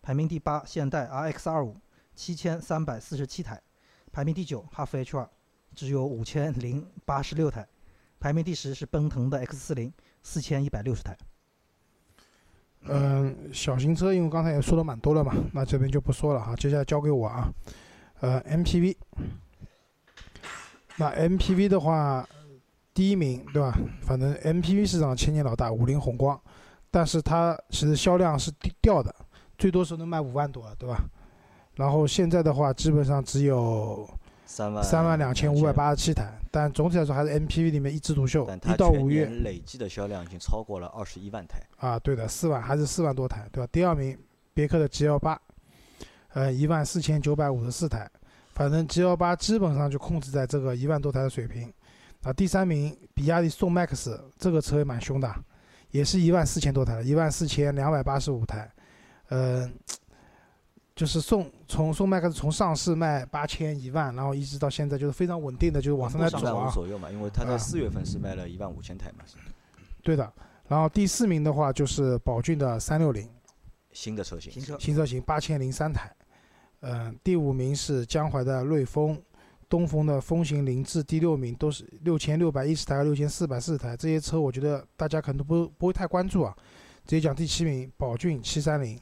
[0.00, 1.80] 排名第八现代 RX 二五
[2.14, 3.60] 七千三百四十七台，
[4.12, 5.28] 排名第九哈弗 H 二
[5.74, 7.66] 只有五千零八十六台，
[8.20, 11.16] 排名第十是奔腾的 X 四零四千一百六十台。
[12.86, 17.52] 嗯，小型车，因为刚才也说的蛮多了嘛，那这边就不说了哈，接下来交给我啊。
[18.20, 18.96] 呃，MPV，
[20.96, 22.26] 那 MPV 的话，
[22.92, 23.76] 第一名对吧？
[24.02, 26.40] 反正 MPV 市场千年老大五菱宏光，
[26.90, 29.14] 但是它其实销量是掉的，
[29.56, 31.04] 最多时候能卖五万多，对吧？
[31.74, 34.08] 然后现在的话，基本上只有
[34.46, 43.68] 三万三万两千五百八十七台，但总体来说还是 MPV 里面一枝独秀一到五月累计的销量已经超过了二十一万台，啊，对的，四万还是四万多台，对吧？
[43.72, 44.16] 第二名
[44.52, 45.40] 别克的 G L 八，
[46.34, 48.10] 呃，一万四千九百五十四台，
[48.54, 51.72] 反正 G L 八基本上就控制在这个一万多台的水平。
[52.22, 55.34] 啊，第三名比亚迪宋 MAX 这个车也蛮凶的，
[55.90, 58.70] 也是一万四千多台，一万四千两百八十五台，
[59.28, 59.70] 呃，
[60.94, 66.70] 就是宋从宋 MAX 从上市卖八千一万，然后一直到现在就是非常稳定的，就是往上在一万五走啊。
[66.72, 69.36] 左右嘛，因为它在啊四月份是卖了一万五千台嘛，是
[70.02, 70.32] 对的。
[70.68, 73.28] 然后第四名的话就是宝骏的三六零，
[73.92, 74.52] 新的车型。
[74.52, 76.14] 新车新车型八千零三台，
[76.80, 79.20] 嗯、第五名是江淮的瑞风，
[79.68, 86.56] 东风的风行凌志，第六名都是六千六百一十台和、六千四百四十台，这些车我觉得大家可能都不不会太关注啊。
[87.04, 88.98] 直接讲第七名，宝骏七三零，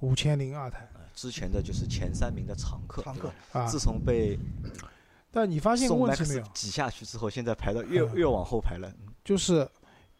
[0.00, 3.30] 五千零二台呃之前的就是前三名的常客，常客。
[3.66, 4.38] 自从被
[5.30, 6.42] 但你发现问题没有？
[6.54, 8.90] 挤下去之后，现在排到越啊越往后排了。
[9.22, 9.68] 就是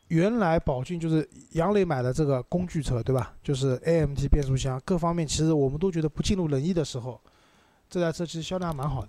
[0.09, 3.35] 原来宝骏就是杨磊买的这个工具车，对吧？
[3.43, 7.19] 就是 AMT 变速箱各方面，其实我们都觉得不尽如人意的时候，
[7.89, 9.09] 这台车其实销量蛮好的。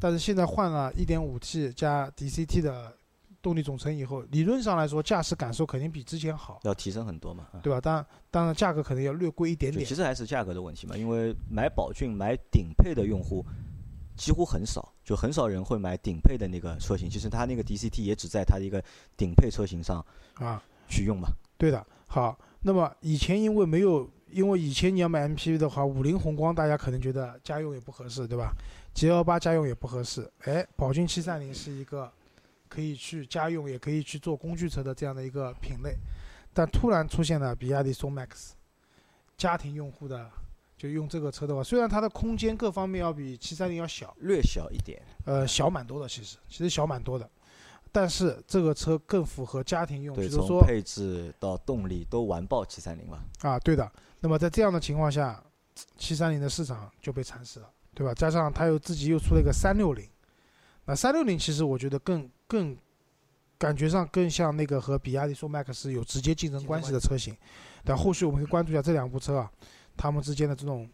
[0.00, 2.92] 但是现在换了 1.5T 加 DCT 的
[3.42, 7.80] 动力总成以后，理论上来说驾驶感受肯定比之前好，要提升很多嘛，啊对吧？
[7.80, 9.94] 当然，当然价格可能要略贵一点点其。
[9.94, 13.44] 实还是价格的问题嘛，因为买宝骏买顶配的用户
[14.16, 17.08] 几乎很少，就很少人会买顶配的那个车型。
[17.08, 18.82] 其实它那个 DCT 也只在它的一个
[19.16, 21.28] 顶配车型上啊，去用嘛。
[21.56, 21.86] 对的。
[22.06, 28.52] 好，那么以前因为没有，因为以前你要买 MPV 的话，五菱宏光大家可能觉得家用也不合适，对吧
[28.92, 32.12] ？G L 八家用也不合适，哎，宝骏七三零是一个
[32.70, 35.96] 可以去家用，也可以去做工具车的这样的一个品类，
[36.54, 38.52] 但突然出现了比亚迪宋 MAX，
[39.36, 40.30] 家庭用户的
[40.76, 47.28] 就用这个车的话，虽然它的空间各方面要比七三零要小，略小一点，呃，小蛮多的，其实其实小蛮多的，
[47.90, 53.22] 但是这个车更符合家庭用，比对，如说从配置到动力都完爆七三零了。
[53.40, 53.90] 啊，对的。
[54.20, 55.42] 那么在这样的情况下，
[55.96, 58.14] 七三零的市场就被蚕食了，对吧？
[58.14, 60.08] 加上它又自己又出了一个三六零，
[60.84, 62.76] 那三六零其实我觉得更更
[63.56, 67.36] 感觉上更像那个和比亚迪宋 MAX 有直接竞争关系的车型。
[67.84, 69.50] 但后续我们可以关注一下这两部车啊，
[69.96, 70.90] 它们之间的这种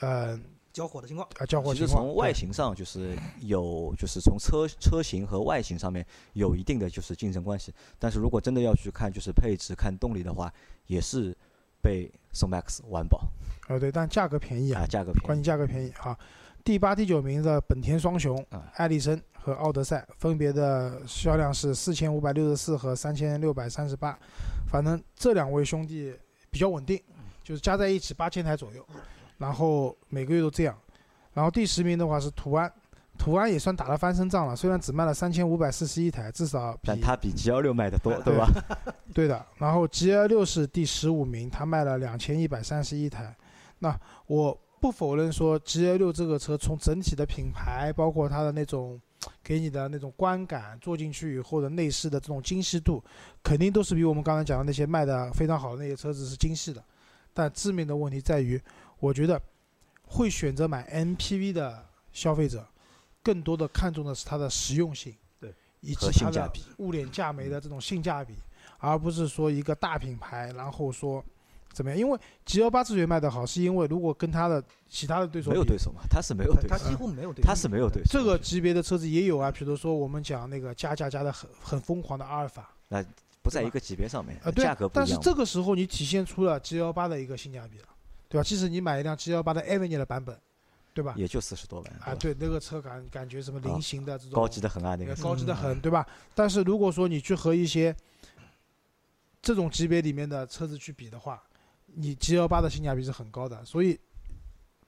[0.00, 0.38] 呃
[0.70, 1.26] 交火的情况。
[1.38, 2.04] 啊交火其情况。
[2.04, 7.72] 实从外形上就是有，就是从车车型和外形上面有一定的就是竞争关系。
[7.98, 10.52] 但是如果真的要去看就是配置、看动力的话，
[10.86, 11.34] 也是
[11.80, 13.22] 被宋 MAX 完爆
[13.68, 15.26] 呃对，但价格便宜啊啊，，价格便宜。
[15.26, 16.18] 关键价格便宜啊。
[16.64, 24.18] 第八、第九名的本田双雄啊艾力绅和奥德赛，分别的销量是四千五百六十四和三千六百三十八。
[24.68, 26.14] 反正这两位兄弟
[26.50, 27.00] 比较稳定，
[27.42, 28.86] 就是加在一起八千台左右，
[29.38, 30.76] 然后每个月都这样。
[31.32, 32.70] 然后第十名的话是途安，
[33.16, 38.48] 途安也算打了翻身仗了，虽然只卖了三千五百四十一台，至少比但它比 G 幺六卖的多，对吧？
[39.14, 43.34] 对的，然后 G L 六是第十五名，它卖了两千一百三十一台。
[43.78, 49.00] 那我不否认说 G L 六这个车从整体的品牌，包括它的那种
[49.42, 53.02] 给你的那种观感，坐进去以后的内饰的这种精细度，
[53.42, 56.82] 肯定都是比我们刚才讲的那些卖的非常好的那些车子是精细的。
[57.34, 58.60] 但致命的问题在于，
[58.98, 59.40] 我觉得
[60.02, 62.66] 会选择买 M P V 的消费者，
[63.22, 68.34] 更多的看重的是它的实用性，对，以及它的性价比物廉价美的这种性价比。
[68.82, 71.22] 而不是说一个大品牌，然后说
[71.72, 71.98] 怎么样？
[71.98, 78.10] 因为 G 幺八之所以卖得好，是因为如果跟它的其他的对手没有对手嘛，它是没有对手，它几乎没有对手，它是没有对手。
[78.10, 83.04] 这个级别的车子也有啊，比如说我们讲那个加价加的很很疯狂的阿尔法那
[83.42, 85.22] 不在一个级别上面啊，，对价格不一样嘛。
[85.22, 87.88] 这个时候你体现出了 G 幺八的一个性价比了，
[88.28, 88.42] 对吧？
[88.42, 90.36] 即使你买一辆 G 幺八的 Avenue 的版本，
[90.92, 91.14] 对吧？
[91.16, 96.06] 也就四十多万啊，对，那个车感感觉什么菱形的这种高级的很啊，那个呃高级的嗯很，对吧？
[96.34, 97.94] 但是如果说你去和一些
[99.40, 101.42] 这种级别里面的车子去比的话，
[101.94, 103.98] 你 G 幺八的性价比是很高的，所以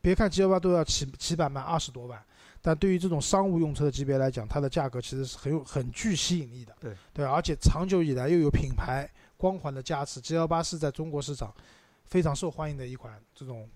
[0.00, 2.22] 别看 G 幺八都要起起板卖二十多万，
[2.60, 6.74] 但对于这种商务用车的级别来讲，它的价格其实是很有很具吸引力的。
[6.80, 11.54] 对对，而且长久以来又有品牌光环的加持，G 幺八是在中国市场
[12.04, 13.68] 非常受欢迎的一款这种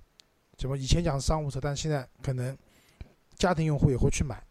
[0.57, 2.57] 怎么以前讲是商务车，但是现在可能
[3.37, 4.43] 家庭用户也会去买。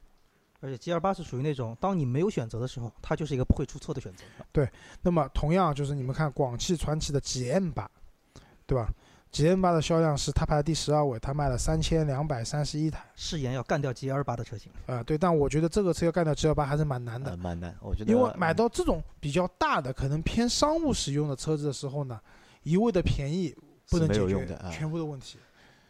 [0.62, 4.24] 而且 G 二八是属于那种，当你没有选择的时候，它就是一个不会出错的选择。
[4.52, 4.68] 对
[5.04, 7.90] 那么同样就是你们看广汽传祺的 GM 八，
[8.66, 8.90] 对吧
[9.32, 13.04] ？G N 八的销量是它排第十二位，它卖了三千两百三十一台。
[13.16, 22.20] 誓言要干掉 G L 八的车型，啊、对，但我觉得这个车要干掉 G L 八还是蛮难的呃，蛮难，我觉得因为买到这种比较大的、可能偏商务使用的车子的时候呢，
[22.64, 23.54] 一味的便宜
[23.90, 25.38] 不能解决全部的问题，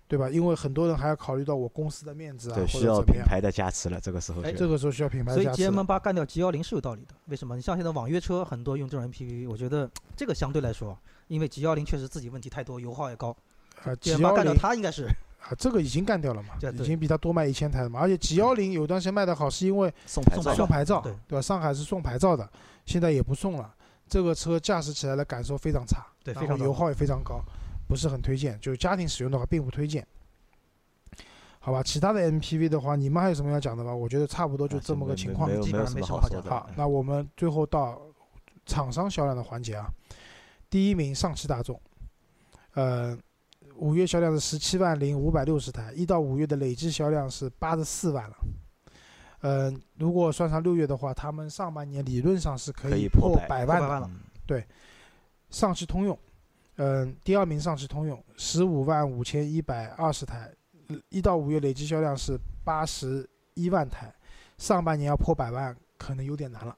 [0.07, 0.29] 对吧？
[0.29, 2.85] 因为很多人还要考虑到我公司的面子啊，或对需。
[2.85, 5.83] 要品牌的加持了，这个时候哎这个时候需要品牌所以加持 GM。
[5.83, 7.15] 八干掉 G 幺零是有道理的。
[7.25, 7.55] 为什么？
[7.55, 13.35] 你像现在网约车很多用这种 MPV，我觉得这个相对来说，因为 G 幺零确实自己问题太多，油耗也高
[13.83, 15.05] 啊八幺干掉零它应该是
[15.39, 17.99] 啊，这个已经干掉了嘛对，已经比它多卖一千台了嘛。
[17.99, 21.41] 而且 G 幺零有段时间卖的好，是因为送牌照嘛，送牌照，对对吧？
[21.41, 22.47] 上海是送牌照的，
[22.85, 23.73] 现在也不送了。
[24.07, 27.41] 这个车驾驶起来的感受非常差，对然非常糟后油耗也非常高，
[27.87, 28.59] 不是很推荐。
[28.59, 30.05] 就是家庭使用的话，并不推荐。
[31.59, 33.93] 好吧，其他的 MPV 的话，你们还有什么要讲的吗？
[33.93, 36.49] 我觉得差不多就啊这么个情况基本上没什么好讲的。
[36.49, 37.99] 好，那我们最后到
[38.65, 39.87] 厂商销量的环节啊。
[40.69, 41.79] 第一名上汽大众，
[42.73, 43.17] 呃，
[43.77, 48.35] 五月销量是十七万零五百六十台，一到五月的累计销量是八十四万了。
[49.41, 53.87] 嗯、如果算上六月的话，他们上半年理论上是可可以以破百百万的。
[53.87, 54.11] 破百万了
[54.45, 54.65] 对
[55.49, 56.17] 上汽通用，
[56.77, 60.51] 嗯、第二名上汽通用十五万五千一百二十台，
[61.09, 64.13] 一到五月累计销量是八十一万台，
[64.57, 66.75] 上半年要破百万可能有点难了。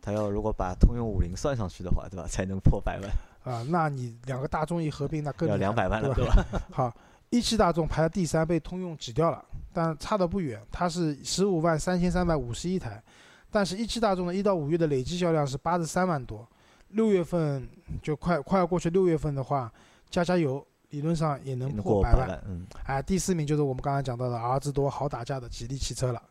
[0.00, 2.26] 他要如果把通用五菱算上去的话，对吧？
[2.26, 3.10] 才能破百万，
[3.44, 6.44] 啊，那你两个大众一合并，那更要两百万了，对对吧？
[6.72, 6.92] 好，
[7.30, 13.00] 一汽大众排在第三，被通用挤掉了，但差的不远，它是十五万三千三百五十一台，
[13.48, 16.44] 但是一汽大众的一到五月的累计销量是八十三万多，
[16.92, 17.68] 六月份
[18.02, 19.72] 就快快要过去，六月份的话，
[20.08, 22.42] 加加油，理论上也能能破百万。
[22.46, 26.22] 嗯，哎，第四名就是我们刚刚讲到的儿子多好打架的吉利汽车了，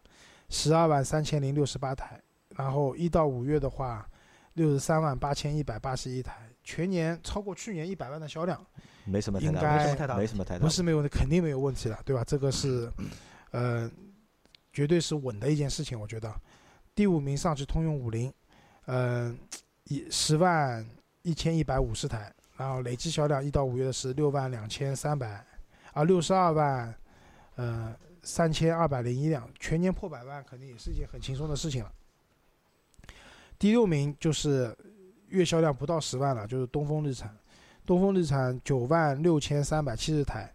[0.50, 2.22] 十二万三千零六十八台，
[2.56, 4.08] 然后一到五月的话，
[4.54, 8.60] 六十三万八千一百八十一台，全年超过去年一百万的销量，
[9.06, 12.24] 没什么太大应该没什么太大没什么太大，不是没有肯定没有问题了，对吧？
[12.24, 12.92] 这个是，
[13.52, 13.90] 呃，
[14.72, 16.34] 绝对是稳的一件事情，我觉得。
[16.94, 18.32] 第五名上汽通用五菱，
[18.88, 19.38] 嗯、
[19.92, 20.86] 一十万
[21.22, 25.46] 一千一百五十台，然后累计销量一到五月的是六万两千三百，
[25.92, 26.96] 啊，六十二万，
[27.56, 31.92] 呃，三千二百零一辆，全年破百万肯定也是一件很轻松的事情了。
[33.60, 34.74] 第六名就是
[35.28, 37.38] 月销量不到十万了，就是东风日产，
[37.86, 40.50] 东风日产九万六千三百七十台，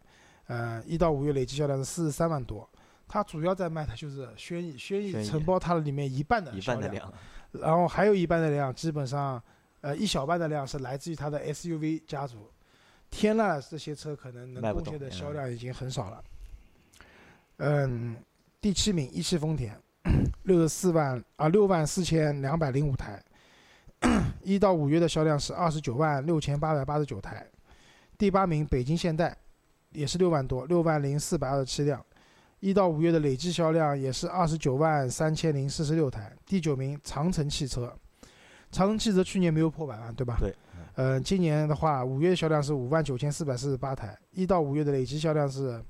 [0.46, 2.66] 呃，一到五月累计销量是四十三万多。
[3.08, 7.12] 它主要在卖的就是轩逸，轩逸承包它的里面一半的一销量，半的量，
[7.52, 9.42] 然后还有一半的量，基本上，
[9.80, 12.50] 呃，一小半的量是来自于它的 SUV 家族。
[13.08, 16.24] 天籁这些车可能能贡献的销嗯量已经很少了。
[17.58, 18.16] 嗯，
[18.60, 19.80] 第七名一汽丰田，
[20.42, 23.22] 六十四万啊六万四千两百零五台，
[24.42, 27.46] 一到五月的销量是二十九万六千八百八十九台。
[28.18, 29.34] 第八名北京现代，
[29.90, 32.04] 也是六万多，六万零四百二十七辆，
[32.60, 36.34] 一到五月的累计销量也是二十九万三千零四十六台。
[36.44, 37.94] 第九名长城汽车，
[38.70, 40.36] 长城汽车去年没有破百万，对吧？
[40.40, 40.54] 对。
[40.94, 45.84] 嗯，今年的话，五月销量是五万九千四百四十八台，一到五月的累计销量是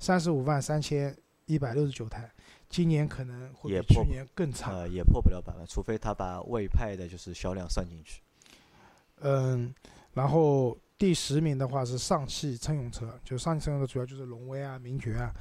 [0.00, 2.28] 三十五万三千一百六十九台。
[2.68, 4.72] 今年可能会比去年更差。
[4.72, 8.20] 呃，也破不了百万，除非他把魏派的就是销量算进去。
[9.20, 9.72] 嗯，
[10.14, 15.32] 然后第十名的话是上汽乘用车，就上汽乘用车主要就是荣威啊、名爵啊，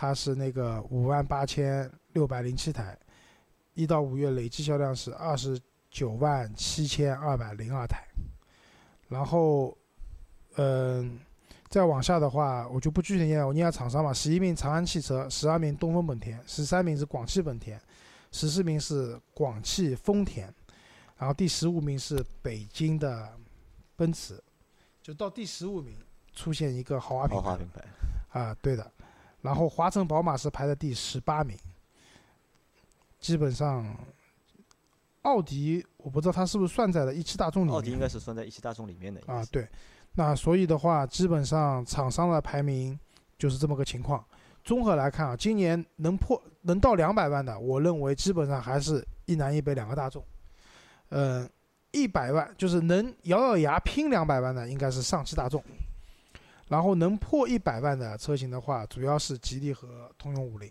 [0.00, 2.96] 它是那个五万八千六百零七台，
[3.74, 8.06] 一到五月累计销量是二十九万七千二百零二台。
[9.08, 9.76] 然后，
[10.54, 11.18] 嗯，
[11.68, 14.12] 再往下的话，我就不具体念了，我念下厂商吧。
[14.12, 17.80] 十一名长安汽车，十二名东风本田，十三名是广汽本田，
[18.30, 20.46] 十四名是广汽丰田，
[21.16, 23.36] 然后第十五名是北京的
[23.96, 24.40] 奔驰，
[25.02, 25.96] 就到第十五名
[26.32, 28.88] 出现一个豪华品牌豪华品牌，啊，对的。
[29.40, 31.56] 然后华晨宝马是排在第十八名，
[33.20, 33.96] 基本上，
[35.22, 37.74] 奥迪我不知道它是不是算在了一汽大众里面。
[37.74, 39.20] 奥迪应该是算在一汽大众里面的。
[39.26, 39.68] 啊对。
[40.14, 42.98] 那所以的话，基本上厂商的排名
[43.38, 44.24] 就是这么个情况。
[44.64, 50.24] 综合来看啊，今年能破能到两百万的，我认为基本上还是一南一北两个大众。
[51.10, 51.48] 嗯，
[51.92, 55.62] 一百万就是能咬咬牙拼两百万的，应该是上汽大众。
[56.68, 60.70] 然后能破一百万的车型的话，主要是吉利和通用五菱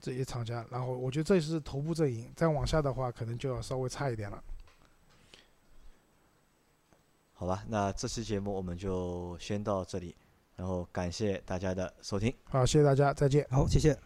[0.00, 0.66] 这些厂家。
[0.70, 4.42] 然后我觉得这是头部阵营，再往下的话，可能就要稍微差一点了。
[7.34, 10.16] 好吧，那这期节目我们就先到这里，
[10.56, 12.34] 然后感谢大家的收听。
[12.44, 13.46] 好，谢谢大家，再见。
[13.48, 13.96] 好，谢谢。